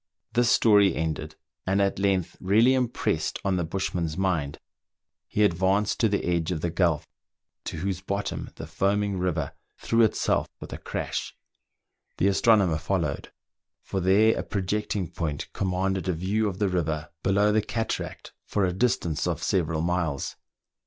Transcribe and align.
This 0.33 0.49
story 0.49 0.95
ended, 0.95 1.35
and 1.67 1.79
at 1.79 1.99
length 1.99 2.35
really 2.39 2.73
impressed 2.73 3.37
on 3.45 3.55
the 3.57 3.63
bushman's 3.63 4.17
mind, 4.17 4.57
he 5.27 5.43
advanced 5.43 5.99
to 5.99 6.09
the 6.09 6.25
edge 6.25 6.51
of 6.51 6.61
the 6.61 6.71
gulf 6.71 7.07
to 7.65 7.77
whose 7.77 8.01
bottom 8.01 8.49
the 8.55 8.65
foaming 8.65 9.19
river 9.19 9.51
threw 9.77 10.01
itself 10.01 10.47
with 10.59 10.73
a 10.73 10.79
crash: 10.79 11.35
the 12.17 12.27
astronomer 12.27 12.79
followed, 12.79 13.31
for 13.83 13.99
there 13.99 14.35
a 14.39 14.41
projecting 14.41 15.07
point 15.07 15.53
com 15.53 15.69
manded 15.69 16.07
a 16.07 16.13
view 16.13 16.47
of 16.49 16.57
the 16.57 16.67
river, 16.67 17.11
below 17.21 17.51
the 17.51 17.61
cataract, 17.61 18.33
for 18.47 18.65
a 18.65 18.73
distance 18.73 19.27
of 19.27 19.43
several 19.43 19.83
miles. 19.83 20.35